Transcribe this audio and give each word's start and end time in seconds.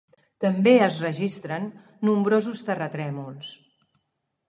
També 0.45 0.73
es 0.85 0.97
registren 1.03 1.69
nombrosos 2.11 2.67
terratrèmols. 2.71 3.55